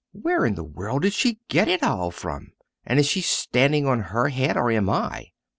"Where 0.13 0.47
in 0.47 0.55
the 0.55 0.63
world 0.63 1.03
did 1.03 1.13
she 1.13 1.41
get 1.47 1.67
it 1.67 1.83
all 1.83 2.09
from, 2.09 2.53
and 2.87 2.97
is 2.97 3.05
she 3.05 3.21
standing 3.21 3.85
on 3.85 3.99
her 3.99 4.29
head 4.29 4.57
or 4.57 4.71
am 4.71 4.89
I?" 4.89 5.29